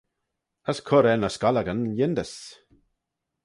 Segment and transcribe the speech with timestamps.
[0.69, 2.33] As cur er ny scollagyn yindys.